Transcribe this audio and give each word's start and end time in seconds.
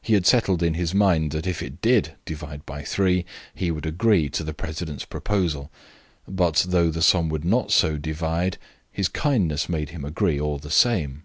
He 0.00 0.14
had 0.14 0.26
settled 0.28 0.62
in 0.62 0.74
his 0.74 0.94
mind 0.94 1.32
that 1.32 1.44
if 1.44 1.60
it 1.60 1.82
did 1.82 2.12
divide 2.24 2.64
by 2.64 2.84
three 2.84 3.24
he 3.52 3.72
would 3.72 3.84
agree 3.84 4.28
to 4.28 4.44
the 4.44 4.54
president's 4.54 5.04
proposal, 5.04 5.72
but 6.28 6.66
though 6.68 6.88
the 6.88 7.02
sum 7.02 7.28
would 7.30 7.44
not 7.44 7.72
so 7.72 7.96
divide 7.98 8.58
his 8.92 9.08
kindness 9.08 9.68
made 9.68 9.88
him 9.88 10.04
agree 10.04 10.38
all 10.40 10.58
the 10.58 10.70
same. 10.70 11.24